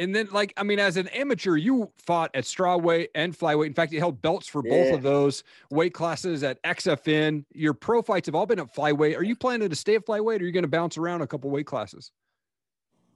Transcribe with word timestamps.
And 0.00 0.14
then, 0.14 0.28
like, 0.30 0.54
I 0.56 0.62
mean, 0.62 0.78
as 0.78 0.96
an 0.96 1.08
amateur, 1.08 1.56
you 1.56 1.90
fought 1.98 2.30
at 2.34 2.44
strawweight 2.44 3.08
and 3.16 3.36
flyweight. 3.36 3.66
In 3.66 3.74
fact, 3.74 3.92
you 3.92 3.98
held 3.98 4.22
belts 4.22 4.46
for 4.46 4.62
yeah. 4.64 4.70
both 4.70 4.94
of 4.94 5.02
those 5.02 5.42
weight 5.70 5.92
classes 5.92 6.44
at 6.44 6.62
XFN. 6.62 7.44
Your 7.52 7.74
pro 7.74 8.00
fights 8.00 8.26
have 8.26 8.36
all 8.36 8.46
been 8.46 8.60
at 8.60 8.72
flyweight. 8.72 9.16
Are 9.16 9.24
you 9.24 9.34
planning 9.34 9.68
to 9.68 9.74
stay 9.74 9.96
at 9.96 10.06
flyweight, 10.06 10.38
or 10.38 10.44
are 10.44 10.46
you 10.46 10.52
going 10.52 10.62
to 10.62 10.68
bounce 10.68 10.96
around 10.96 11.22
a 11.22 11.26
couple 11.26 11.50
weight 11.50 11.66
classes? 11.66 12.12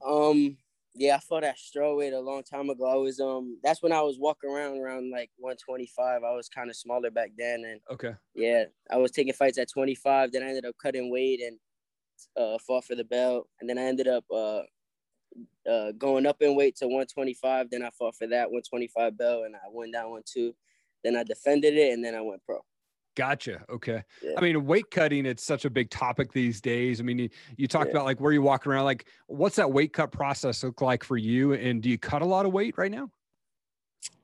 Um, 0.05 0.57
yeah, 0.95 1.15
I 1.15 1.19
fought 1.19 1.45
at 1.45 1.57
strawweight 1.57 2.13
a 2.13 2.19
long 2.19 2.43
time 2.43 2.69
ago. 2.69 2.85
I 2.85 2.95
was 2.95 3.19
um, 3.21 3.57
that's 3.63 3.81
when 3.81 3.93
I 3.93 4.01
was 4.01 4.19
walking 4.19 4.49
around 4.49 4.77
around 4.77 5.09
like 5.09 5.31
125. 5.37 6.23
I 6.23 6.35
was 6.35 6.49
kind 6.49 6.69
of 6.69 6.75
smaller 6.75 7.09
back 7.09 7.31
then, 7.37 7.63
and 7.65 7.79
okay, 7.91 8.11
yeah, 8.35 8.65
I 8.91 8.97
was 8.97 9.11
taking 9.11 9.33
fights 9.33 9.57
at 9.57 9.71
25. 9.71 10.33
Then 10.33 10.43
I 10.43 10.47
ended 10.47 10.65
up 10.65 10.75
cutting 10.81 11.09
weight 11.09 11.41
and 11.41 11.57
uh, 12.37 12.57
fought 12.59 12.83
for 12.83 12.95
the 12.95 13.05
belt, 13.05 13.47
and 13.61 13.69
then 13.69 13.77
I 13.77 13.83
ended 13.83 14.07
up 14.07 14.25
uh 14.31 14.61
uh, 15.69 15.91
going 15.93 16.25
up 16.25 16.41
in 16.41 16.55
weight 16.55 16.75
to 16.77 16.85
125. 16.85 17.69
Then 17.69 17.83
I 17.83 17.89
fought 17.91 18.15
for 18.15 18.27
that 18.27 18.51
125 18.51 19.17
belt 19.17 19.45
and 19.45 19.55
I 19.55 19.69
won 19.69 19.91
that 19.91 20.09
one 20.09 20.23
too. 20.25 20.55
Then 21.03 21.15
I 21.15 21.23
defended 21.23 21.75
it 21.75 21.93
and 21.93 22.03
then 22.03 22.15
I 22.15 22.21
went 22.21 22.43
pro. 22.45 22.59
Gotcha. 23.15 23.63
Okay. 23.69 24.03
Yeah. 24.23 24.33
I 24.37 24.41
mean, 24.41 24.65
weight 24.65 24.89
cutting, 24.89 25.25
it's 25.25 25.43
such 25.43 25.65
a 25.65 25.69
big 25.69 25.89
topic 25.91 26.33
these 26.33 26.59
days. 26.59 26.99
I 26.99 27.03
mean, 27.03 27.19
you, 27.19 27.29
you 27.57 27.67
talked 27.67 27.87
yeah. 27.87 27.91
about 27.91 28.05
like 28.05 28.19
where 28.19 28.31
you 28.31 28.41
walk 28.41 28.65
around, 28.65 28.85
like 28.85 29.05
what's 29.27 29.55
that 29.57 29.71
weight 29.71 29.93
cut 29.93 30.11
process 30.11 30.63
look 30.63 30.81
like 30.81 31.03
for 31.03 31.17
you? 31.17 31.53
And 31.53 31.81
do 31.81 31.89
you 31.89 31.97
cut 31.97 32.21
a 32.21 32.25
lot 32.25 32.45
of 32.45 32.53
weight 32.53 32.75
right 32.77 32.91
now? 32.91 33.09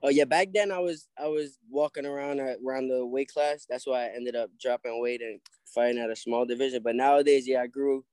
Oh 0.01 0.09
yeah, 0.09 0.25
back 0.25 0.49
then 0.53 0.71
I 0.71 0.79
was 0.79 1.07
I 1.17 1.27
was 1.27 1.57
walking 1.69 2.05
around 2.05 2.39
around 2.39 2.89
the 2.89 3.05
weight 3.05 3.29
class. 3.29 3.65
That's 3.69 3.85
why 3.85 4.05
I 4.05 4.09
ended 4.15 4.35
up 4.35 4.49
dropping 4.59 5.01
weight 5.01 5.21
and 5.21 5.39
fighting 5.65 6.01
at 6.01 6.09
a 6.09 6.15
small 6.15 6.45
division. 6.45 6.81
But 6.83 6.95
nowadays, 6.95 7.47
yeah, 7.47 7.61
I 7.61 7.67
grew 7.67 8.03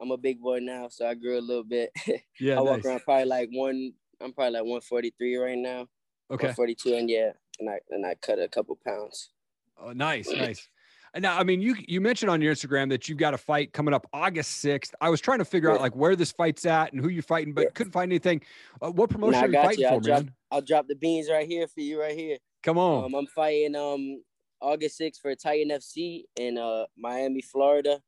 I'm 0.00 0.10
a 0.10 0.16
big 0.16 0.40
boy 0.40 0.58
now, 0.60 0.88
so 0.88 1.06
I 1.06 1.14
grew 1.14 1.38
a 1.38 1.40
little 1.40 1.64
bit. 1.64 1.90
Yeah, 2.38 2.58
I 2.58 2.60
walk 2.60 2.78
nice. 2.78 2.86
around 2.86 3.00
probably 3.04 3.24
like 3.24 3.48
one. 3.52 3.92
I'm 4.20 4.32
probably 4.32 4.52
like 4.52 4.62
143 4.62 5.36
right 5.36 5.58
now. 5.58 5.86
Okay. 6.30 6.52
42, 6.52 6.94
and 6.94 7.08
yeah, 7.08 7.32
and 7.60 7.70
I 7.70 7.80
and 7.90 8.04
I 8.04 8.14
cut 8.16 8.38
a 8.38 8.48
couple 8.48 8.78
pounds. 8.84 9.30
Oh, 9.78 9.92
nice, 9.92 10.30
nice. 10.30 10.68
And 11.14 11.22
now, 11.22 11.38
I 11.38 11.44
mean, 11.44 11.62
you 11.62 11.76
you 11.88 12.02
mentioned 12.02 12.30
on 12.30 12.42
your 12.42 12.54
Instagram 12.54 12.90
that 12.90 13.08
you've 13.08 13.16
got 13.16 13.32
a 13.32 13.38
fight 13.38 13.72
coming 13.72 13.94
up 13.94 14.06
August 14.12 14.62
6th. 14.62 14.92
I 15.00 15.08
was 15.08 15.20
trying 15.20 15.38
to 15.38 15.46
figure 15.46 15.70
yeah. 15.70 15.76
out 15.76 15.80
like 15.80 15.96
where 15.96 16.14
this 16.14 16.30
fight's 16.30 16.66
at 16.66 16.92
and 16.92 17.00
who 17.00 17.08
you're 17.08 17.22
fighting, 17.22 17.54
but 17.54 17.62
yeah. 17.62 17.70
couldn't 17.74 17.92
find 17.92 18.12
anything. 18.12 18.42
Uh, 18.82 18.90
what 18.90 19.08
promotion 19.08 19.42
are 19.42 19.46
you 19.46 19.54
fighting 19.54 19.80
you. 19.80 19.88
for, 19.88 19.94
I'll 19.94 20.00
man? 20.00 20.24
Drop, 20.24 20.34
I'll 20.50 20.62
drop 20.62 20.88
the 20.88 20.94
beans 20.94 21.30
right 21.30 21.46
here 21.46 21.66
for 21.68 21.80
you, 21.80 21.98
right 21.98 22.14
here. 22.14 22.36
Come 22.62 22.76
on. 22.76 23.04
Um, 23.06 23.14
I'm 23.14 23.26
fighting 23.28 23.74
um 23.76 24.22
August 24.60 25.00
6th 25.00 25.20
for 25.22 25.30
a 25.30 25.36
Titan 25.36 25.70
FC 25.70 26.24
in 26.36 26.58
uh 26.58 26.84
Miami, 26.98 27.40
Florida 27.40 28.00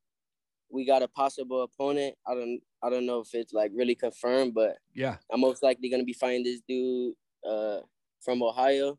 we 0.70 0.84
got 0.84 1.02
a 1.02 1.08
possible 1.08 1.62
opponent. 1.62 2.14
I 2.26 2.34
don't 2.34 2.60
I 2.82 2.90
don't 2.90 3.06
know 3.06 3.20
if 3.20 3.28
it's 3.32 3.52
like 3.52 3.70
really 3.74 3.94
confirmed, 3.94 4.54
but 4.54 4.76
yeah, 4.94 5.16
I'm 5.32 5.40
most 5.40 5.62
likely 5.62 5.90
gonna 5.90 6.04
be 6.04 6.12
fighting 6.12 6.44
this 6.44 6.60
dude 6.68 7.14
uh 7.48 7.80
from 8.20 8.42
Ohio. 8.42 8.98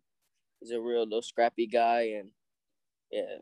He's 0.60 0.72
a 0.72 0.82
real 0.82 1.04
little 1.04 1.22
scrappy 1.22 1.68
guy, 1.68 2.16
and 2.18 2.32
yeah, 3.12 3.38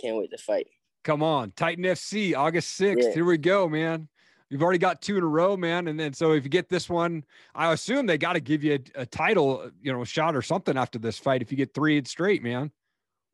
can't 0.00 0.16
wait 0.16 0.30
to 0.30 0.38
fight. 0.38 0.68
Come 1.04 1.22
on, 1.22 1.52
Titan 1.56 1.84
FC, 1.84 2.36
August 2.36 2.78
6th. 2.80 3.02
Yeah. 3.02 3.14
Here 3.14 3.24
we 3.24 3.38
go, 3.38 3.68
man. 3.68 4.08
You've 4.50 4.62
already 4.62 4.78
got 4.78 5.02
two 5.02 5.18
in 5.18 5.22
a 5.22 5.26
row, 5.26 5.56
man. 5.56 5.88
And 5.88 6.00
then 6.00 6.14
so 6.14 6.32
if 6.32 6.42
you 6.44 6.50
get 6.50 6.68
this 6.68 6.88
one, 6.88 7.24
I 7.54 7.72
assume 7.72 8.06
they 8.06 8.16
got 8.16 8.32
to 8.32 8.40
give 8.40 8.64
you 8.64 8.78
a, 8.96 9.02
a, 9.02 9.06
title, 9.06 9.70
you 9.82 9.92
know, 9.92 10.04
shot 10.04 10.34
or 10.34 10.42
something 10.42 10.76
after 10.76 10.98
this 10.98 11.18
fight. 11.18 11.42
If 11.42 11.50
you 11.50 11.58
get 11.58 11.74
three 11.74 12.02
straight, 12.04 12.42
man. 12.42 12.70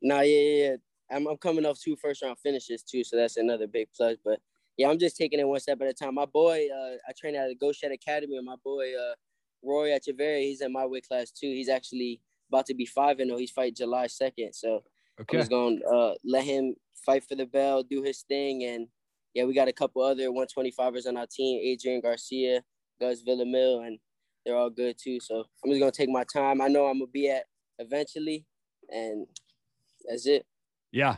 No, 0.03 0.17
nah, 0.17 0.21
yeah, 0.23 0.41
yeah. 0.41 0.77
I'm, 1.11 1.27
I'm 1.27 1.37
coming 1.37 1.67
off 1.67 1.81
two 1.81 1.97
first 1.97 2.23
round 2.23 2.39
finishes 2.39 2.83
too, 2.83 3.05
so 3.05 3.17
that's 3.17 3.37
another 3.37 3.67
big 3.67 3.89
plus. 3.97 4.17
But 4.25 4.41
yeah, 4.77 4.89
I'm 4.89 4.99
just 4.99 5.17
taking 5.17 5.39
it 5.39 5.47
one 5.47 5.61
step 5.61 5.81
at 5.81 5.89
a 5.89 5.95
time. 5.95 6.15
My 6.15 6.27
boy, 6.27 6.67
uh, 6.75 6.97
I 7.09 7.13
train 7.19 7.37
at 7.37 7.49
the 7.49 7.55
Ghost 7.55 7.81
Shed 7.81 7.93
Academy, 7.93 8.37
and 8.37 8.47
my 8.47 8.57
boy 8.65 8.93
uh, 8.95 9.15
Roy 9.63 9.91
Echeverry, 9.91 10.43
he's 10.43 10.61
in 10.61 10.73
my 10.73 10.87
weight 10.87 11.07
class 11.07 11.31
too. 11.31 11.47
He's 11.47 11.69
actually 11.69 12.21
about 12.51 12.67
to 12.67 12.75
be 12.75 12.87
five 12.87 13.21
and 13.21 13.31
oh. 13.31 13.37
He's 13.37 13.51
fight 13.51 13.77
July 13.77 14.07
second, 14.07 14.55
so 14.55 14.83
okay. 15.21 15.37
I'm 15.37 15.41
just 15.41 15.51
gonna 15.51 15.81
uh, 15.85 16.15
let 16.25 16.45
him 16.45 16.75
fight 17.05 17.25
for 17.25 17.35
the 17.35 17.47
bell, 17.47 17.83
do 17.83 18.03
his 18.03 18.23
thing, 18.23 18.65
and 18.65 18.89
yeah, 19.35 19.45
we 19.45 19.55
got 19.55 19.69
a 19.69 19.73
couple 19.73 20.03
other 20.03 20.31
125ers 20.31 21.07
on 21.07 21.17
our 21.17 21.27
team: 21.31 21.61
Adrian 21.63 22.01
Garcia, 22.01 22.63
Gus 23.01 23.23
Villamil, 23.23 23.87
and 23.87 23.99
they're 24.45 24.57
all 24.57 24.71
good 24.71 24.97
too. 24.99 25.21
So 25.21 25.45
I'm 25.65 25.71
just 25.71 25.81
gonna 25.81 25.93
take 25.93 26.11
my 26.11 26.25
time. 26.25 26.61
I 26.61 26.69
know 26.69 26.87
I'm 26.87 26.99
gonna 26.99 27.11
be 27.11 27.29
at 27.29 27.45
eventually, 27.79 28.45
and 28.91 29.27
that's 30.09 30.27
it. 30.27 30.47
Yeah. 30.95 31.17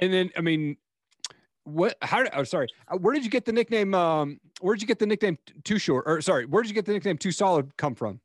And 0.00 0.12
then, 0.12 0.30
I 0.36 0.42
mean, 0.42 0.76
what, 1.64 1.96
how, 2.02 2.24
oh, 2.34 2.44
sorry, 2.44 2.68
uh, 2.88 2.98
where 2.98 3.14
did 3.14 3.24
you 3.24 3.30
get 3.30 3.46
the 3.46 3.52
nickname? 3.52 3.94
Um, 3.94 4.38
where 4.60 4.74
did 4.74 4.82
you 4.82 4.86
get 4.86 4.98
the 4.98 5.06
nickname 5.06 5.38
too 5.64 5.78
short? 5.78 6.04
Or 6.06 6.20
sorry, 6.20 6.44
where 6.44 6.62
did 6.62 6.68
you 6.68 6.74
get 6.74 6.84
the 6.84 6.92
nickname 6.92 7.16
too 7.16 7.32
solid 7.32 7.74
come 7.78 7.94
from? 7.94 8.20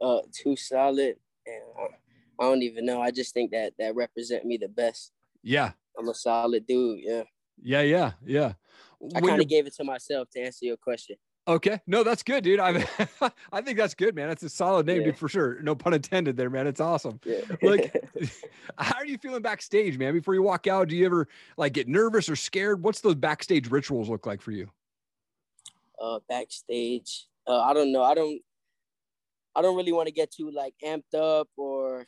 Uh, 0.00 0.20
too 0.32 0.54
solid. 0.54 1.16
And 1.46 1.90
I 2.38 2.44
don't 2.44 2.62
even 2.62 2.86
know. 2.86 3.02
I 3.02 3.10
just 3.10 3.34
think 3.34 3.50
that 3.50 3.72
that 3.78 3.96
represent 3.96 4.44
me 4.44 4.56
the 4.56 4.68
best. 4.68 5.12
Yeah. 5.42 5.72
I'm 5.98 6.08
a 6.08 6.14
solid 6.14 6.64
dude. 6.64 7.00
Yeah. 7.02 7.24
Yeah. 7.60 7.82
Yeah. 7.82 8.12
Yeah. 8.24 8.52
I 9.16 9.20
kind 9.20 9.42
of 9.42 9.48
gave 9.48 9.66
it 9.66 9.74
to 9.76 9.84
myself 9.84 10.30
to 10.30 10.40
answer 10.40 10.64
your 10.64 10.76
question. 10.76 11.16
Okay. 11.50 11.80
No, 11.88 12.04
that's 12.04 12.22
good, 12.22 12.44
dude. 12.44 12.60
I 12.60 12.86
I 13.52 13.60
think 13.60 13.76
that's 13.76 13.94
good, 13.94 14.14
man. 14.14 14.28
That's 14.28 14.44
a 14.44 14.48
solid 14.48 14.86
name, 14.86 14.98
yeah. 14.98 15.06
dude, 15.06 15.18
for 15.18 15.28
sure. 15.28 15.60
No 15.62 15.74
pun 15.74 15.92
intended 15.92 16.36
there, 16.36 16.48
man. 16.48 16.68
It's 16.68 16.80
awesome. 16.80 17.18
Yeah. 17.24 17.40
like, 17.60 17.92
how 18.78 18.96
are 18.96 19.04
you 19.04 19.18
feeling 19.18 19.42
backstage, 19.42 19.98
man? 19.98 20.14
Before 20.14 20.34
you 20.34 20.42
walk 20.42 20.68
out, 20.68 20.88
do 20.88 20.96
you 20.96 21.04
ever 21.04 21.26
like 21.56 21.72
get 21.72 21.88
nervous 21.88 22.28
or 22.28 22.36
scared? 22.36 22.84
What's 22.84 23.00
those 23.00 23.16
backstage 23.16 23.68
rituals 23.68 24.08
look 24.08 24.26
like 24.26 24.40
for 24.40 24.52
you? 24.52 24.70
Uh, 26.00 26.20
backstage. 26.28 27.26
Uh, 27.48 27.60
I 27.60 27.74
don't 27.74 27.90
know. 27.90 28.02
I 28.02 28.14
don't. 28.14 28.40
I 29.56 29.62
don't 29.62 29.76
really 29.76 29.92
want 29.92 30.06
to 30.06 30.14
get 30.14 30.30
too 30.30 30.52
like 30.52 30.74
amped 30.84 31.14
up 31.16 31.48
or 31.56 32.06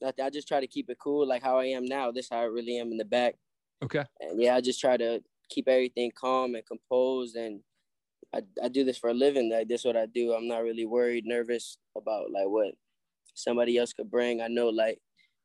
nothing. 0.00 0.24
I 0.24 0.30
just 0.30 0.48
try 0.48 0.58
to 0.58 0.66
keep 0.66 0.90
it 0.90 0.98
cool, 0.98 1.28
like 1.28 1.44
how 1.44 1.58
I 1.58 1.66
am 1.66 1.84
now. 1.84 2.10
This 2.10 2.28
how 2.28 2.38
I 2.38 2.44
really 2.44 2.78
am 2.78 2.90
in 2.90 2.98
the 2.98 3.04
back. 3.04 3.36
Okay. 3.84 4.04
And 4.18 4.42
yeah, 4.42 4.56
I 4.56 4.60
just 4.60 4.80
try 4.80 4.96
to 4.96 5.22
keep 5.48 5.68
everything 5.68 6.10
calm 6.18 6.56
and 6.56 6.66
composed 6.66 7.36
and 7.36 7.60
I, 8.34 8.42
I 8.62 8.68
do 8.68 8.84
this 8.84 8.98
for 8.98 9.10
a 9.10 9.14
living. 9.14 9.50
Like 9.50 9.68
this 9.68 9.82
is 9.82 9.84
what 9.84 9.96
I 9.96 10.06
do. 10.06 10.32
I'm 10.32 10.48
not 10.48 10.62
really 10.62 10.86
worried, 10.86 11.26
nervous 11.26 11.78
about 11.96 12.30
like 12.30 12.46
what 12.46 12.74
somebody 13.34 13.76
else 13.78 13.92
could 13.92 14.10
bring. 14.10 14.40
I 14.40 14.48
know 14.48 14.68
like 14.68 15.00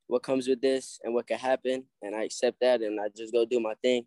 what 0.08 0.24
comes 0.24 0.48
with 0.48 0.62
this 0.62 1.00
and 1.04 1.14
what 1.14 1.28
could 1.28 1.38
happen, 1.38 1.86
and 2.02 2.16
I 2.16 2.24
accept 2.24 2.60
that, 2.62 2.82
and 2.82 3.00
I 3.00 3.06
just 3.16 3.34
go 3.34 3.46
do 3.46 3.60
my 3.60 3.74
thing. 3.82 4.06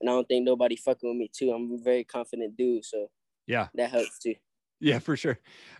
and 0.00 0.10
I 0.10 0.12
don't 0.12 0.28
think 0.28 0.44
nobody 0.44 0.76
fucking 0.76 1.08
with 1.08 1.16
me 1.16 1.30
too. 1.32 1.50
I'm 1.52 1.72
a 1.72 1.82
very 1.82 2.04
confident 2.04 2.56
dude, 2.56 2.84
so 2.84 3.10
yeah, 3.46 3.68
that 3.74 3.90
helps 3.90 4.18
too. 4.18 4.34
Yeah, 4.80 5.00
for 5.00 5.16
sure. 5.16 5.38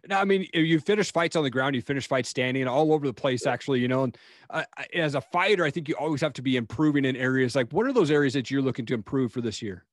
Now, 0.09 0.21
I 0.21 0.25
mean, 0.25 0.49
you 0.53 0.81
finish 0.81 1.13
fights 1.13 1.37
on 1.37 1.45
the 1.45 1.51
ground, 1.51 1.77
you 1.77 1.83
finish 1.83 2.09
fights 2.09 2.31
standing 2.31 2.67
all 2.67 2.93
over 2.93 3.07
the 3.07 3.13
place, 3.15 3.47
actually, 3.47 3.79
you 3.79 3.87
know. 3.87 4.03
And 4.03 4.19
uh, 4.51 4.65
as 4.93 5.15
a 5.15 5.21
fighter, 5.21 5.65
I 5.65 5.71
think 5.71 5.89
you 5.89 5.95
always 5.95 6.21
have 6.21 6.33
to 6.33 6.43
be 6.43 6.57
improving 6.57 7.05
in 7.05 7.15
areas 7.15 7.55
like 7.55 7.71
what 7.73 7.87
are 7.87 7.93
those 7.93 8.11
areas 8.11 8.33
that 8.35 8.51
you're 8.51 8.63
looking 8.63 8.87
to 8.87 8.95
improve 8.95 9.33
for 9.33 9.41
this 9.41 9.63
year? 9.63 9.85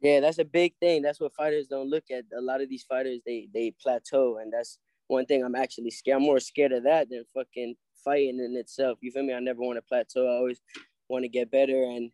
Yeah, 0.00 0.20
that's 0.20 0.38
a 0.38 0.44
big 0.44 0.74
thing. 0.80 1.02
That's 1.02 1.20
what 1.20 1.34
fighters 1.34 1.66
don't 1.66 1.90
look 1.90 2.04
at. 2.10 2.24
A 2.36 2.40
lot 2.40 2.62
of 2.62 2.68
these 2.68 2.84
fighters, 2.84 3.20
they 3.26 3.48
they 3.52 3.74
plateau, 3.82 4.38
and 4.38 4.52
that's 4.52 4.78
one 5.08 5.26
thing 5.26 5.44
I'm 5.44 5.54
actually 5.54 5.90
scared. 5.90 6.16
I'm 6.16 6.22
more 6.22 6.40
scared 6.40 6.72
of 6.72 6.84
that 6.84 7.10
than 7.10 7.24
fucking 7.34 7.74
fighting 8.02 8.40
in 8.40 8.56
itself. 8.56 8.98
You 9.02 9.10
feel 9.10 9.24
me? 9.24 9.34
I 9.34 9.40
never 9.40 9.60
want 9.60 9.76
to 9.76 9.82
plateau. 9.82 10.26
I 10.26 10.36
always 10.36 10.60
want 11.08 11.24
to 11.24 11.28
get 11.28 11.50
better, 11.50 11.84
and 11.84 12.10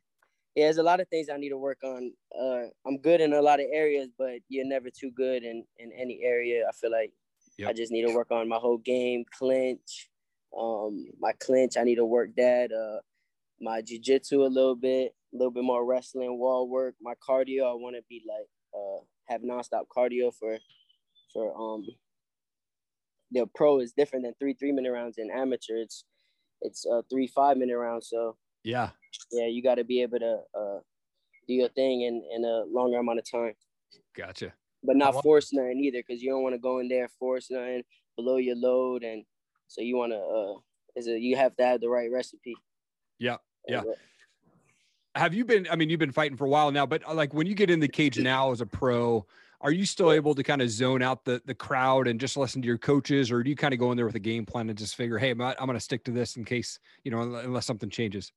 yeah, 0.57 0.65
there's 0.65 0.79
a 0.79 0.83
lot 0.83 1.01
of 1.01 1.09
things 1.09 1.29
I 1.29 1.37
need 1.37 1.51
to 1.51 1.59
work 1.59 1.79
on. 1.85 2.13
Uh, 2.37 2.69
I'm 2.87 2.99
good 2.99 3.21
in 3.21 3.35
a 3.35 3.43
lot 3.43 3.61
of 3.61 3.67
areas, 3.73 4.09
but 4.19 4.41
you're 4.49 4.67
never 4.67 4.89
too 4.91 5.11
good 5.11 5.45
in 5.45 5.65
in 5.79 5.93
any 5.93 6.21
area. 6.25 6.65
I 6.69 6.73
feel 6.73 6.91
like 6.91 7.13
yep. 7.59 7.69
I 7.69 7.73
just 7.73 7.93
need 7.93 8.07
to 8.07 8.15
work 8.15 8.31
on 8.31 8.49
my 8.49 8.57
whole 8.57 8.79
game, 8.79 9.25
clinch, 9.39 10.09
um, 10.59 11.07
my 11.21 11.33
clinch. 11.39 11.77
I 11.77 11.85
need 11.85 11.97
to 11.97 12.05
work 12.05 12.31
that. 12.37 12.73
Uh, 12.73 13.01
my 13.61 13.81
jujitsu 13.81 14.45
a 14.45 14.49
little 14.49 14.77
bit, 14.77 15.15
a 15.33 15.37
little 15.37 15.51
bit 15.51 15.65
more 15.65 15.85
wrestling, 15.85 16.39
wall 16.39 16.69
work. 16.69 16.95
My 17.01 17.15
cardio, 17.27 17.71
I 17.71 17.75
want 17.75 17.97
to 17.97 18.03
be 18.09 18.23
like 18.27 18.49
uh, 18.75 19.05
have 19.29 19.43
nonstop 19.43 19.85
cardio 19.95 20.33
for 20.35 20.59
for 21.33 21.55
um. 21.57 21.85
The 23.33 23.45
pro 23.55 23.81
is 23.81 23.93
different 23.93 24.25
than 24.25 24.35
three 24.39 24.55
three 24.55 24.73
minute 24.73 24.93
rounds 24.93 25.19
in 25.19 25.31
amateur. 25.31 25.77
It's 25.79 26.05
it's 26.61 26.87
uh, 26.87 27.03
three 27.11 27.27
five 27.27 27.57
minute 27.57 27.77
rounds. 27.77 28.09
So 28.09 28.37
yeah, 28.63 28.91
yeah, 29.33 29.47
you 29.47 29.63
got 29.63 29.77
to 29.77 29.85
be 29.85 30.03
able 30.03 30.21
to 30.21 30.39
uh, 30.55 30.79
do 31.49 31.55
your 31.55 31.69
thing 31.71 32.03
in, 32.03 32.23
in 32.35 32.45
a 32.45 32.65
longer 32.69 32.99
amount 32.99 33.19
of 33.19 33.31
time. 33.31 33.55
Gotcha. 34.17 34.53
But 34.83 34.97
not 34.97 35.23
force 35.23 35.53
nothing 35.53 35.81
either, 35.81 36.03
because 36.07 36.23
you 36.23 36.31
don't 36.31 36.43
want 36.43 36.55
to 36.55 36.61
go 36.61 36.79
in 36.79 36.89
there 36.89 37.09
force 37.19 37.51
nothing 37.51 37.83
below 38.17 38.37
your 38.37 38.57
load, 38.57 39.03
and 39.03 39.25
so 39.67 39.81
you 39.81 39.97
want 39.97 40.13
to. 40.13 40.19
Uh, 40.19 40.61
is 40.95 41.09
it 41.09 41.21
you 41.21 41.37
have 41.37 41.57
to 41.57 41.65
have 41.65 41.81
the 41.81 41.89
right 41.89 42.11
recipe. 42.11 42.55
Yeah, 43.19 43.39
yeah. 43.67 43.83
Have 45.17 45.35
you 45.35 45.45
been? 45.45 45.67
I 45.71 45.77
mean, 45.77 45.89
you've 45.91 45.99
been 45.99 46.13
fighting 46.13 46.37
for 46.37 46.45
a 46.45 46.49
while 46.49 46.71
now, 46.71 46.85
but 46.87 47.07
uh, 47.09 47.15
like 47.15 47.33
when 47.33 47.47
you 47.47 47.55
get 47.55 47.71
in 47.71 47.81
the 47.81 47.89
cage 47.89 48.19
now 48.19 48.53
as 48.53 48.61
a 48.61 48.67
pro, 48.67 49.27
are 49.63 49.73
you 49.73 49.87
still 49.87 50.13
able 50.13 50.35
to 50.35 50.43
kind 50.43 50.61
of 50.61 50.69
zone 50.71 51.03
out 51.03 51.25
the 51.25 51.41
the 51.47 51.55
crowd 51.55 52.07
and 52.07 52.21
just 52.21 52.37
listen 52.37 52.61
to 52.63 52.69
your 52.69 52.79
coaches, 52.79 53.33
or 53.33 53.43
do 53.43 53.49
you 53.51 53.57
kind 53.57 53.73
of 53.73 53.81
go 53.81 53.91
in 53.91 53.97
there 53.97 54.07
with 54.07 54.15
a 54.15 54.21
game 54.21 54.45
plan 54.45 54.69
and 54.69 54.79
just 54.79 54.95
figure, 54.95 55.19
hey, 55.19 55.31
I'm, 55.31 55.41
I'm 55.41 55.55
going 55.57 55.73
to 55.73 55.81
stick 55.81 56.05
to 56.05 56.11
this 56.11 56.37
in 56.37 56.45
case 56.45 56.79
you 57.03 57.11
know, 57.11 57.23
unless 57.23 57.67
something 57.67 57.91
changes? 57.91 58.31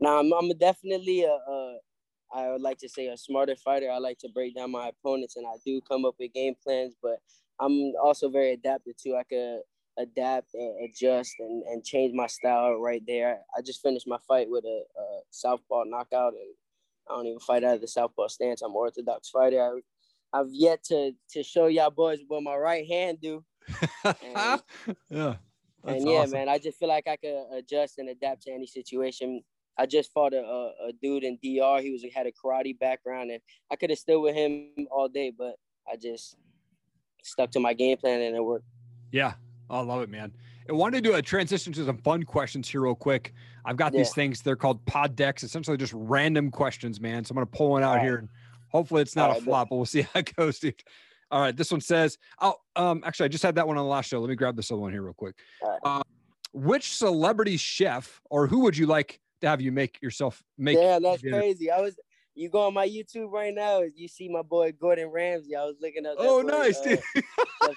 Now 0.00 0.18
I'm, 0.18 0.32
I'm 0.32 0.50
definitely 0.58 1.22
a, 1.22 1.32
a 1.32 1.78
I 2.34 2.50
would 2.50 2.60
like 2.60 2.78
to 2.78 2.88
say 2.88 3.06
a 3.06 3.16
smarter 3.16 3.56
fighter. 3.56 3.90
I 3.90 3.98
like 3.98 4.18
to 4.18 4.28
break 4.28 4.56
down 4.56 4.72
my 4.72 4.88
opponents, 4.88 5.36
and 5.36 5.46
I 5.46 5.56
do 5.64 5.80
come 5.80 6.04
up 6.04 6.16
with 6.18 6.32
game 6.32 6.54
plans. 6.62 6.94
But 7.00 7.20
I'm 7.60 7.92
also 8.02 8.28
very 8.28 8.52
adaptive 8.52 8.96
too. 8.96 9.16
I 9.16 9.22
could 9.22 9.60
adapt 9.98 10.54
and 10.54 10.84
adjust 10.84 11.34
and, 11.40 11.62
and 11.64 11.84
change 11.84 12.14
my 12.14 12.26
style 12.26 12.76
right 12.76 13.02
there. 13.06 13.40
I 13.56 13.62
just 13.62 13.82
finished 13.82 14.06
my 14.06 14.18
fight 14.26 14.48
with 14.48 14.64
a, 14.64 14.82
a 14.98 15.20
southpaw 15.30 15.84
knockout, 15.84 16.34
and 16.34 16.54
I 17.08 17.14
don't 17.14 17.26
even 17.26 17.40
fight 17.40 17.64
out 17.64 17.74
of 17.74 17.80
the 17.80 17.88
southpaw 17.88 18.28
stance. 18.28 18.62
I'm 18.62 18.74
orthodox 18.74 19.30
fighter. 19.30 19.60
I, 19.62 20.38
I've 20.38 20.50
yet 20.50 20.84
to 20.84 21.12
to 21.32 21.42
show 21.42 21.66
y'all 21.66 21.90
boys 21.90 22.20
what 22.28 22.42
my 22.42 22.56
right 22.56 22.86
hand 22.86 23.18
do. 23.20 23.44
And, 24.04 24.14
yeah. 25.10 25.34
and 25.84 26.08
yeah, 26.08 26.18
awesome. 26.18 26.32
man, 26.32 26.48
I 26.48 26.58
just 26.58 26.78
feel 26.78 26.88
like 26.88 27.08
I 27.08 27.16
could 27.16 27.44
adjust 27.52 27.98
and 27.98 28.08
adapt 28.08 28.42
to 28.42 28.52
any 28.52 28.66
situation. 28.66 29.42
I 29.80 29.86
just 29.86 30.12
fought 30.12 30.34
a, 30.34 30.40
a, 30.40 30.88
a 30.88 30.92
dude 31.00 31.24
in 31.24 31.38
DR. 31.42 31.80
He 31.80 31.92
was 31.92 32.04
had 32.14 32.26
a 32.26 32.32
karate 32.32 32.78
background, 32.78 33.30
and 33.30 33.40
I 33.70 33.76
could 33.76 33.90
have 33.90 33.98
stood 33.98 34.20
with 34.20 34.34
him 34.34 34.70
all 34.90 35.08
day, 35.08 35.32
but 35.36 35.54
I 35.90 35.96
just 35.96 36.36
stuck 37.22 37.50
to 37.52 37.60
my 37.60 37.74
game 37.74 37.96
plan 37.96 38.20
and 38.20 38.36
it 38.36 38.44
worked. 38.44 38.64
Yeah, 39.12 39.34
I 39.70 39.80
love 39.80 40.02
it, 40.02 40.08
man. 40.08 40.32
I 40.68 40.72
wanted 40.72 41.02
to 41.02 41.10
do 41.10 41.16
a 41.16 41.22
transition 41.22 41.72
to 41.74 41.84
some 41.84 41.98
fun 41.98 42.22
questions 42.22 42.68
here, 42.68 42.82
real 42.82 42.94
quick. 42.94 43.32
I've 43.64 43.76
got 43.76 43.92
yeah. 43.92 44.00
these 44.00 44.12
things. 44.12 44.42
They're 44.42 44.56
called 44.56 44.84
pod 44.86 45.16
decks, 45.16 45.42
essentially 45.42 45.76
just 45.76 45.92
random 45.94 46.50
questions, 46.50 47.00
man. 47.00 47.24
So 47.24 47.32
I'm 47.32 47.36
gonna 47.36 47.46
pull 47.46 47.70
one 47.70 47.82
out 47.82 48.00
here, 48.00 48.16
and 48.16 48.28
hopefully 48.68 49.02
it's 49.02 49.16
not 49.16 49.30
all 49.30 49.36
a 49.36 49.38
right, 49.38 49.44
flop, 49.44 49.68
but 49.70 49.76
we'll 49.76 49.86
see 49.86 50.02
how 50.02 50.20
it 50.20 50.34
goes, 50.36 50.58
dude. 50.58 50.82
All 51.30 51.40
right, 51.40 51.56
this 51.56 51.70
one 51.70 51.80
says, 51.80 52.18
"Oh, 52.40 52.54
um, 52.76 53.02
actually, 53.04 53.26
I 53.26 53.28
just 53.28 53.42
had 53.42 53.54
that 53.56 53.66
one 53.66 53.76
on 53.76 53.84
the 53.84 53.90
last 53.90 54.08
show. 54.08 54.20
Let 54.20 54.30
me 54.30 54.36
grab 54.36 54.56
this 54.56 54.70
other 54.70 54.80
one 54.80 54.92
here 54.92 55.02
real 55.02 55.14
quick. 55.14 55.36
Right. 55.62 55.78
Uh, 55.84 56.02
which 56.52 56.94
celebrity 56.94 57.56
chef 57.56 58.20
or 58.30 58.46
who 58.46 58.60
would 58.60 58.76
you 58.76 58.86
like 58.86 59.20
to 59.40 59.48
have 59.48 59.60
you 59.60 59.72
make 59.72 60.00
yourself 60.02 60.42
make. 60.56 60.78
Yeah, 60.78 60.98
that's 60.98 61.22
dinner. 61.22 61.38
crazy. 61.38 61.70
I 61.70 61.80
was 61.80 61.98
you 62.38 62.48
go 62.48 62.68
on 62.68 62.74
my 62.74 62.88
YouTube 62.88 63.32
right 63.32 63.52
now, 63.52 63.82
you 63.82 64.06
see 64.06 64.28
my 64.28 64.42
boy 64.42 64.70
Gordon 64.70 65.08
Ramsay. 65.08 65.56
I 65.56 65.64
was 65.64 65.74
looking 65.80 66.06
up. 66.06 66.14
oh, 66.18 66.42
boy, 66.42 66.48
nice, 66.48 66.78
uh, 66.78 66.84
dude. 67.14 67.24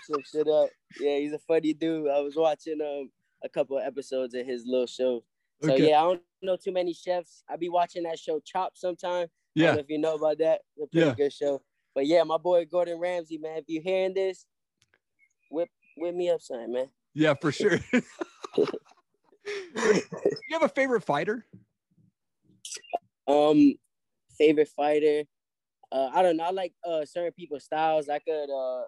some 0.04 0.24
shit 0.31 0.48
up. 0.48 0.69
Yeah, 1.00 1.18
he's 1.18 1.34
a 1.34 1.40
funny 1.40 1.74
dude. 1.74 2.08
I 2.10 2.19
was 2.19 2.36
watching 2.36 2.80
um 2.80 3.10
a 3.44 3.50
couple 3.50 3.80
of 3.80 3.84
episodes 3.84 4.36
of 4.36 4.46
his 4.46 4.63
little 4.68 4.86
show. 4.86 5.24
So 5.63 5.74
okay. 5.74 5.90
yeah, 5.90 6.00
I 6.00 6.04
don't 6.04 6.22
know 6.44 6.58
too 6.58 6.72
many 6.72 6.94
chefs. 6.94 7.44
I 7.50 7.56
be 7.56 7.69
watching 7.69 8.04
that 8.04 8.19
show 8.19 8.40
Chopped 8.40 8.78
sometime. 8.78 9.28
Yeah. 9.56 9.75
if 9.75 9.88
you 9.90 9.98
know 9.98 10.13
about 10.13 10.38
that. 10.38 10.62
It's 10.78 10.86
a 10.86 10.88
pretty 10.88 11.08
yeah. 11.08 11.16
good 11.16 11.34
show. 11.34 11.62
But 11.96 12.06
yeah, 12.06 12.22
my 12.24 12.38
boy 12.38 12.66
Gordon 12.66 13.00
Ramsay, 13.00 13.40
man. 13.40 13.58
If 13.58 13.66
you're 13.68 13.81
hearing 13.81 14.13
this, 14.13 14.46
whip 15.50 15.69
whip 15.98 16.13
me 16.13 16.30
up, 16.30 16.42
son, 16.42 16.72
man. 16.72 16.90
Yeah, 17.16 17.34
for 17.34 17.52
sure. 17.52 17.80
you 18.58 18.72
have 20.52 20.63
a 20.63 20.69
favorite 20.69 21.04
fighter? 21.04 21.48
Um, 23.28 23.74
favorite 24.42 24.70
fighter. 24.70 25.24
Uh, 25.92 26.10
I 26.14 26.22
don't 26.22 26.38
know. 26.38 26.46
I 26.46 26.52
like 26.52 26.74
uh 26.88 27.06
certain 27.06 27.34
people's 27.34 27.66
styles. 27.66 28.10
I 28.10 28.20
could 28.20 28.50
uh, 28.50 28.84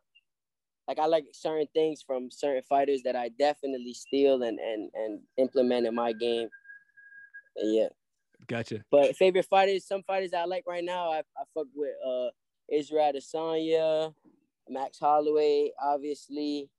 like 0.88 1.00
I 1.00 1.06
like 1.06 1.26
certain 1.34 1.68
things 1.74 2.02
from 2.02 2.32
certain 2.32 2.64
fighters 2.64 3.02
that 3.04 3.16
I 3.16 3.30
definitely 3.30 3.94
steal 3.94 4.44
and 4.44 4.60
and 4.60 4.90
and 4.94 5.20
implement 5.38 5.86
in 5.86 5.96
my 5.96 6.14
game. 6.14 6.50
And 7.58 7.76
yeah. 7.76 7.90
Gotcha. 8.48 8.84
But 8.92 9.16
favorite 9.16 9.46
fighters, 9.46 9.86
some 9.86 10.04
fighters 10.04 10.34
I 10.34 10.46
like 10.46 10.66
right 10.68 10.84
now, 10.84 11.12
I 11.12 11.20
I 11.20 11.44
fuck 11.54 11.68
with 11.76 11.96
uh 12.06 12.30
Israel 12.72 13.12
Adesanya, 13.14 14.14
Max 14.70 15.00
Holloway, 15.00 15.72
obviously. 15.82 16.70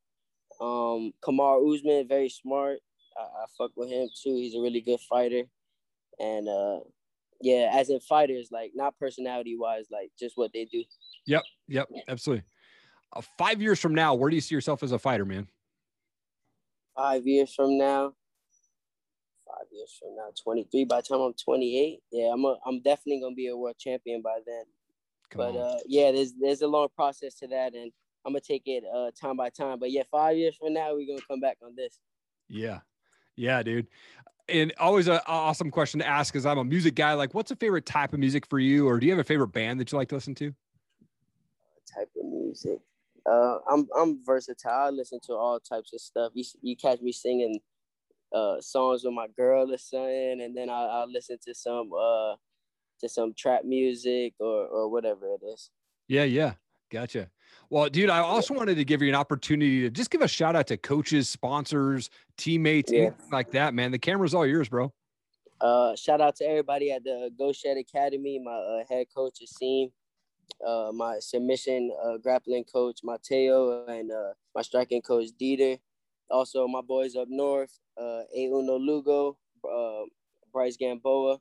Um, 0.61 1.13
Kamaru 1.23 1.75
Usman, 1.75 2.09
very 2.09 2.29
smart. 2.29 2.79
I, 3.17 3.23
I 3.23 3.45
fuck 3.59 3.73
with 3.77 3.89
him 3.91 4.09
too. 4.23 4.35
He's 4.37 4.55
a 4.55 4.61
really 4.61 4.81
good 4.81 5.01
fighter, 5.01 5.45
and 6.19 6.49
uh, 6.49 6.81
yeah, 7.45 7.71
as 7.73 7.91
in 7.91 8.01
fighters, 8.01 8.49
like 8.51 8.73
not 8.75 8.99
personality 8.99 9.55
wise, 9.57 9.85
like 9.93 10.11
just 10.19 10.37
what 10.37 10.51
they 10.55 10.65
do. 10.65 10.83
Yep, 11.27 11.43
yep, 11.69 11.89
absolutely. 12.09 12.45
Uh, 13.13 13.21
five 13.37 13.61
years 13.61 13.79
from 13.79 13.95
now, 13.95 14.15
where 14.15 14.31
do 14.31 14.37
you 14.37 14.41
see 14.41 14.55
yourself 14.55 14.83
as 14.83 14.93
a 14.93 14.99
fighter, 14.99 15.27
man? 15.27 15.47
Five 16.97 17.27
years 17.27 17.55
from 17.55 17.77
now, 17.77 18.15
five 19.47 19.67
years 19.71 19.95
from 20.01 20.17
now, 20.17 20.31
23. 20.43 20.87
By 20.87 20.97
the 20.97 21.03
time 21.03 21.21
I'm 21.21 21.35
28, 21.35 22.01
yeah, 22.11 22.33
I'm 22.33 22.45
a, 22.47 22.57
I'm 22.67 22.81
definitely 22.81 23.21
gonna 23.21 23.35
be 23.35 23.49
a 23.49 23.57
world 23.57 23.77
champion 23.79 24.23
by 24.23 24.39
then. 24.47 24.65
Come 25.29 25.53
but 25.53 25.59
uh, 25.59 25.77
yeah, 25.87 26.13
there's 26.13 26.33
there's 26.41 26.63
a 26.63 26.67
long 26.67 26.89
process 26.97 27.35
to 27.41 27.49
that, 27.49 27.75
and 27.75 27.93
I'm 28.25 28.33
gonna 28.33 28.41
take 28.41 28.63
it 28.65 28.85
uh, 28.93 29.11
time 29.21 29.37
by 29.37 29.51
time. 29.51 29.79
But 29.79 29.91
yeah, 29.91 30.05
five 30.11 30.39
years 30.39 30.57
from 30.57 30.73
now, 30.73 30.95
we're 30.95 31.07
gonna 31.07 31.27
come 31.29 31.41
back 31.41 31.59
on 31.63 31.75
this. 31.77 31.99
Yeah, 32.49 32.81
yeah, 33.37 33.63
dude. 33.63 33.89
And 34.49 34.73
always 34.79 35.09
an 35.09 35.21
awesome 35.27 35.71
question 35.71 36.01
to 36.01 36.07
ask 36.07 36.33
because 36.33 36.45
I'm 36.45 36.59
a 36.59 36.65
music 36.65 36.95
guy. 36.95 37.15
Like, 37.15 37.33
what's 37.33 37.51
a 37.51 37.57
favorite 37.57 37.87
type 37.87 38.13
of 38.13 38.21
music 38.21 38.47
for 38.47 38.59
you, 38.59 38.87
or 38.87 39.01
do 39.01 39.07
you 39.07 39.13
have 39.13 39.21
a 39.21 39.25
favorite 39.25 39.49
band 39.49 39.81
that 39.81 39.91
you 39.91 39.97
like 39.97 40.09
to 40.09 40.17
listen 40.17 40.35
to? 40.37 40.55
Type 41.95 42.11
of 42.21 42.27
music. 42.27 42.79
Uh, 43.25 43.59
I'm 43.71 43.89
I'm 43.99 44.23
versatile. 44.25 44.71
I 44.71 44.91
listen 44.91 45.19
to 45.27 45.33
all 45.33 45.59
types 45.61 45.93
of 45.95 46.01
stuff. 46.01 46.33
You 46.35 46.45
you 46.61 46.77
catch 46.77 47.01
me 47.01 47.11
singing 47.13 47.61
uh, 48.35 48.61
songs 48.61 49.05
with 49.05 49.15
my 49.15 49.29
girl 49.29 49.73
or 49.73 49.79
something, 49.79 50.41
and 50.43 50.55
then 50.57 50.69
I 50.69 50.83
I 50.85 51.05
listen 51.07 51.39
to 51.47 51.55
some 51.55 51.91
uh 51.93 52.35
to 53.01 53.09
some 53.09 53.33
trap 53.35 53.65
music 53.65 54.35
or 54.39 54.67
or 54.67 54.91
whatever 54.91 55.27
it 55.27 55.41
is. 55.47 55.71
Yeah, 56.07 56.25
yeah, 56.25 56.55
gotcha. 56.91 57.31
Well, 57.75 57.89
dude, 57.89 58.09
I 58.09 58.21
also 58.21 58.55
wanted 58.55 58.77
to 58.77 58.85
give 58.85 59.03
you 59.03 59.09
an 59.09 59.17
opportunity 59.17 59.81
to 59.81 59.91
just 59.91 60.09
give 60.09 60.21
a 60.21 60.29
shout 60.29 60.55
out 60.55 60.69
to 60.69 60.77
coaches, 60.77 61.29
sponsors, 61.29 62.09
teammates, 62.37 62.93
yeah. 62.93 63.11
like 63.33 63.51
that, 63.51 63.75
man. 63.75 63.91
The 63.91 63.99
camera's 63.99 64.33
all 64.33 64.47
yours, 64.47 64.69
bro. 64.69 64.93
Uh, 65.61 65.97
shout 65.97 66.21
out 66.21 66.37
to 66.37 66.45
everybody 66.45 66.93
at 66.93 67.03
the 67.03 67.33
Go 67.37 67.53
Shed 67.53 67.77
Academy, 67.77 68.39
my 68.39 68.53
uh, 68.53 68.85
head 68.89 69.09
coach 69.13 69.39
Asim, 69.43 69.91
uh, 70.65 70.93
my 70.93 71.19
submission 71.19 71.91
uh, 72.01 72.17
grappling 72.19 72.63
coach 72.63 73.01
Mateo, 73.03 73.85
and 73.87 74.13
uh, 74.13 74.35
my 74.55 74.63
striking 74.63 75.03
coach 75.03 75.31
Dieter. 75.43 75.81
Also, 76.31 76.69
my 76.69 76.81
boys 76.81 77.17
up 77.17 77.27
north, 77.29 77.77
uh, 78.01 78.21
Euno 78.39 78.79
Lugo, 78.79 79.37
uh, 79.69 80.05
Bryce 80.53 80.77
Gamboa. 80.77 81.41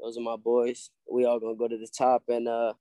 Those 0.00 0.16
are 0.16 0.22
my 0.22 0.36
boys. 0.36 0.88
We 1.06 1.26
all 1.26 1.38
gonna 1.38 1.54
go 1.54 1.68
to 1.68 1.76
the 1.76 1.86
top, 1.86 2.22
and 2.28 2.48
uh, 2.48 2.72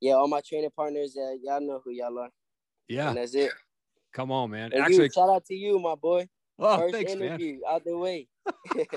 yeah, 0.00 0.12
all 0.14 0.28
my 0.28 0.40
training 0.40 0.70
partners, 0.74 1.16
uh, 1.16 1.32
y'all 1.42 1.60
know 1.60 1.80
who 1.84 1.90
y'all 1.90 2.18
are. 2.18 2.30
Yeah, 2.88 3.08
and 3.08 3.18
that's 3.18 3.34
it. 3.34 3.52
Come 4.12 4.30
on, 4.32 4.50
man. 4.50 4.72
And 4.72 4.82
Actually, 4.82 5.04
you, 5.04 5.10
shout 5.10 5.28
out 5.28 5.44
to 5.46 5.54
you, 5.54 5.78
my 5.78 5.94
boy. 5.94 6.28
Oh, 6.58 6.78
First 6.78 6.94
thanks, 6.94 7.12
interview 7.12 7.52
man. 7.52 7.60
out 7.68 7.84
the 7.84 7.98
way. 7.98 8.28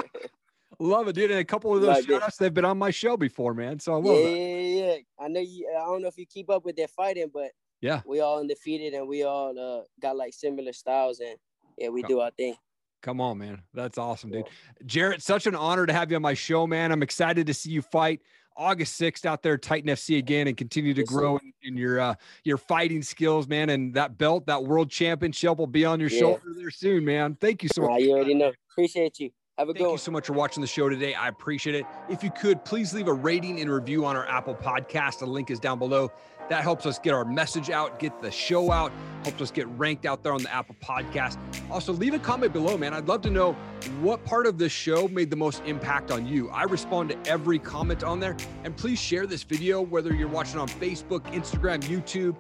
love 0.79 1.07
it, 1.07 1.13
dude. 1.13 1.31
And 1.31 1.39
a 1.39 1.45
couple 1.45 1.75
of 1.75 1.81
those 1.81 1.89
like 1.89 2.05
shout 2.05 2.23
outs, 2.23 2.37
they've 2.37 2.53
been 2.53 2.65
on 2.65 2.77
my 2.77 2.91
show 2.91 3.17
before, 3.17 3.53
man. 3.53 3.79
So 3.79 3.95
I 3.95 3.97
Yeah, 3.97 4.11
love 4.11 4.23
that. 4.23 4.29
yeah, 4.37 4.85
yeah. 4.85 4.95
I 5.19 5.27
know 5.27 5.41
you. 5.41 5.69
I 5.77 5.85
don't 5.85 6.01
know 6.01 6.07
if 6.07 6.17
you 6.17 6.25
keep 6.25 6.49
up 6.49 6.63
with 6.63 6.75
their 6.75 6.87
fighting, 6.87 7.29
but 7.33 7.51
Yeah. 7.81 8.01
we 8.05 8.21
all 8.21 8.39
undefeated 8.39 8.93
and 8.93 9.07
we 9.07 9.23
all 9.23 9.57
uh, 9.59 9.83
got 10.01 10.15
like 10.15 10.33
similar 10.33 10.73
styles 10.73 11.19
and 11.19 11.35
yeah, 11.77 11.89
we 11.89 12.03
do 12.03 12.19
our 12.21 12.31
thing. 12.31 12.55
Come 13.01 13.21
on, 13.21 13.37
man. 13.37 13.61
That's 13.73 13.97
awesome, 13.97 14.29
dude. 14.31 14.49
Jarrett, 14.85 15.21
such 15.21 15.47
an 15.47 15.55
honor 15.55 15.85
to 15.85 15.93
have 15.93 16.11
you 16.11 16.17
on 16.17 16.21
my 16.21 16.33
show, 16.33 16.67
man. 16.67 16.91
I'm 16.91 17.01
excited 17.01 17.47
to 17.47 17.53
see 17.53 17.71
you 17.71 17.81
fight 17.81 18.21
August 18.59 18.99
6th 18.99 19.25
out 19.25 19.41
there, 19.41 19.57
Titan 19.57 19.89
FC 19.89 20.17
again, 20.17 20.47
and 20.47 20.57
continue 20.57 20.93
to 20.93 21.03
grow 21.03 21.37
in, 21.37 21.53
in 21.63 21.77
your 21.77 21.99
uh, 22.01 22.13
your 22.43 22.57
fighting 22.57 23.01
skills, 23.01 23.47
man. 23.47 23.69
And 23.69 23.93
that 23.93 24.17
belt, 24.17 24.45
that 24.47 24.63
world 24.63 24.91
championship 24.91 25.57
will 25.57 25.65
be 25.65 25.85
on 25.85 25.99
your 25.99 26.09
Yeah. 26.09 26.19
shoulder 26.19 26.53
there 26.57 26.69
soon, 26.69 27.05
man. 27.05 27.37
Thank 27.39 27.63
you 27.63 27.69
so 27.69 27.83
much. 27.83 28.01
You 28.01 28.11
already 28.11 28.33
know. 28.33 28.51
Appreciate 28.73 29.17
you. 29.19 29.31
Have 29.57 29.69
a 29.69 29.73
good 29.73 29.79
Thank 29.79 29.91
you 29.91 29.97
so 29.97 30.11
much 30.11 30.27
for 30.27 30.33
watching 30.33 30.61
the 30.61 30.67
show 30.67 30.87
today. 30.87 31.13
I 31.13 31.27
appreciate 31.27 31.75
it. 31.75 31.85
If 32.09 32.23
you 32.23 32.31
could, 32.31 32.63
please 32.63 32.93
leave 32.93 33.07
a 33.07 33.13
rating 33.13 33.59
and 33.59 33.69
review 33.71 34.05
on 34.05 34.15
our 34.15 34.27
Apple 34.27 34.55
podcast. 34.55 35.19
The 35.19 35.25
link 35.25 35.51
is 35.51 35.59
down 35.59 35.79
below. 35.79 36.11
That 36.49 36.63
helps 36.63 36.85
us 36.85 36.97
get 36.97 37.13
our 37.13 37.25
message 37.25 37.69
out, 37.69 37.99
get 37.99 38.21
the 38.21 38.31
show 38.31 38.71
out, 38.71 38.91
helps 39.23 39.41
us 39.41 39.51
get 39.51 39.67
ranked 39.77 40.05
out 40.05 40.23
there 40.23 40.33
on 40.33 40.41
the 40.41 40.53
Apple 40.53 40.75
podcast. 40.83 41.37
Also, 41.69 41.93
leave 41.93 42.13
a 42.13 42.19
comment 42.19 42.53
below, 42.53 42.77
man. 42.77 42.93
I'd 42.93 43.07
love 43.07 43.21
to 43.21 43.29
know 43.29 43.53
what 44.01 44.23
part 44.25 44.47
of 44.47 44.57
this 44.57 44.71
show 44.71 45.07
made 45.07 45.29
the 45.29 45.35
most 45.35 45.61
impact 45.65 46.11
on 46.11 46.25
you. 46.25 46.49
I 46.49 46.63
respond 46.63 47.09
to 47.09 47.29
every 47.29 47.59
comment 47.59 48.03
on 48.03 48.19
there. 48.19 48.35
And 48.63 48.75
please 48.75 48.99
share 48.99 49.27
this 49.27 49.43
video, 49.43 49.81
whether 49.81 50.13
you're 50.13 50.27
watching 50.27 50.59
on 50.59 50.67
Facebook, 50.67 51.21
Instagram, 51.33 51.81
YouTube. 51.81 52.39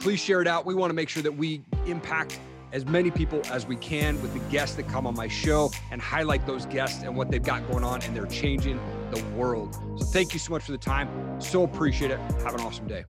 Please 0.00 0.20
share 0.20 0.42
it 0.42 0.48
out. 0.48 0.66
We 0.66 0.74
want 0.74 0.90
to 0.90 0.94
make 0.94 1.08
sure 1.08 1.22
that 1.22 1.36
we 1.36 1.62
impact 1.86 2.40
as 2.72 2.84
many 2.84 3.10
people 3.10 3.40
as 3.50 3.66
we 3.66 3.76
can 3.76 4.20
with 4.20 4.32
the 4.34 4.40
guests 4.50 4.74
that 4.74 4.88
come 4.88 5.06
on 5.06 5.14
my 5.14 5.28
show 5.28 5.70
and 5.92 6.02
highlight 6.02 6.44
those 6.44 6.66
guests 6.66 7.04
and 7.04 7.16
what 7.16 7.30
they've 7.30 7.42
got 7.42 7.66
going 7.70 7.84
on 7.84 8.02
and 8.02 8.16
they're 8.16 8.26
changing 8.26 8.80
the 9.12 9.22
world. 9.36 9.74
So 9.96 10.04
thank 10.06 10.32
you 10.32 10.40
so 10.40 10.52
much 10.52 10.64
for 10.64 10.72
the 10.72 10.78
time. 10.78 11.08
So 11.40 11.62
appreciate 11.62 12.10
it. 12.10 12.18
Have 12.42 12.54
an 12.54 12.60
awesome 12.60 12.88
day. 12.88 13.02